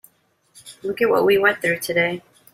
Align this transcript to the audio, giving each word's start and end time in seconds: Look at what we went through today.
Look 0.81 0.99
at 0.99 1.09
what 1.11 1.27
we 1.27 1.37
went 1.37 1.61
through 1.61 1.77
today. 1.81 2.23